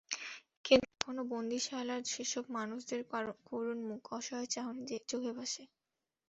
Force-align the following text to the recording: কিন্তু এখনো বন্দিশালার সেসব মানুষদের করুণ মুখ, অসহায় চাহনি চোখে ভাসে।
কিন্তু 0.65 0.87
এখনো 0.95 1.21
বন্দিশালার 1.31 2.01
সেসব 2.05 2.43
মানুষদের 2.57 3.01
করুণ 3.49 3.79
মুখ, 3.89 4.01
অসহায় 4.13 4.49
চাহনি 4.53 4.81
চোখে 5.09 5.31
ভাসে। 5.37 5.63